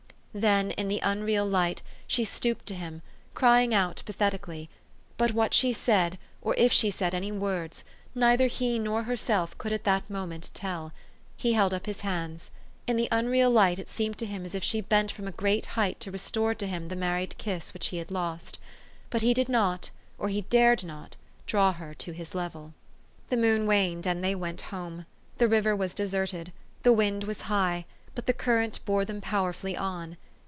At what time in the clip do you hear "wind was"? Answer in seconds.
26.93-27.41